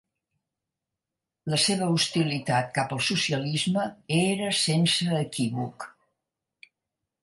La 1.55 1.59
seva 1.65 1.91
hostilitat 1.97 2.73
cap 2.79 2.97
al 2.97 3.05
socialisme 3.11 3.87
era 4.25 4.53
sense 4.65 5.23
equívoc. 5.25 5.91